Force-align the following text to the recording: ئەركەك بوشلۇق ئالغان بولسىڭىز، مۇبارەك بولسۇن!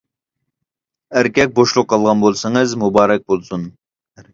ئەركەك 1.21 1.53
بوشلۇق 1.61 1.95
ئالغان 2.01 2.27
بولسىڭىز، 2.27 2.77
مۇبارەك 2.87 3.27
بولسۇن! 3.33 3.75